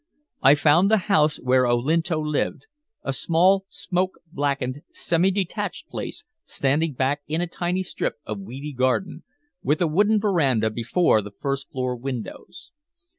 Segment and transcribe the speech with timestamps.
[0.41, 2.65] I found the house where Olinto lived
[3.03, 8.73] a small, smoke blackened, semi detached place standing back in a tiny strip of weedy
[8.73, 9.21] garden,
[9.61, 12.71] with a wooden veranda before the first floor windows.